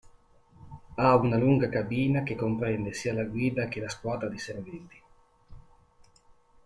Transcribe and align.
Ha 0.95 1.15
una 1.15 1.37
lunga 1.37 1.69
cabina 1.69 2.23
che 2.23 2.33
comprende 2.33 2.91
sia 2.91 3.13
la 3.13 3.23
guida 3.23 3.67
che 3.67 3.79
la 3.81 3.89
squadra 3.89 4.29
di 4.29 4.39
serventi. 4.39 5.01